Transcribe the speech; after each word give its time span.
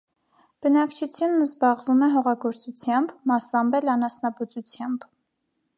Բնակչությունն 0.65 1.43
զբաղվում 1.47 2.01
է 2.07 2.11
հողագործությամբ, 2.15 3.15
մասամբ 3.33 3.79
էլ 3.83 3.95
անասնաբուծությամբ։ 3.99 5.09